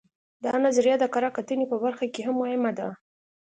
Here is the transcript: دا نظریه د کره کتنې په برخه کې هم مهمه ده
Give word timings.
دا 0.45 0.53
نظریه 0.65 0.95
د 0.99 1.05
کره 1.13 1.29
کتنې 1.37 1.65
په 1.71 1.77
برخه 1.83 2.05
کې 2.13 2.21
هم 2.27 2.35
مهمه 2.41 2.71
ده 2.77 2.87